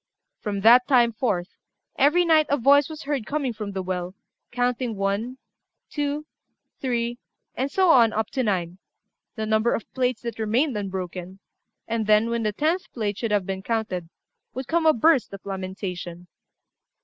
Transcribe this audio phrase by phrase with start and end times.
[0.39, 1.55] From that time forth,
[1.95, 4.15] every night a voice was heard coming from the well,
[4.51, 5.37] counting one,
[5.91, 6.25] two,
[6.79, 7.19] three,
[7.53, 8.79] and so on up to nine
[9.35, 11.37] the number of the plates that remained unbroken
[11.87, 14.09] and then, when the tenth plate should have been counted,
[14.55, 16.25] would come a burst of lamentation.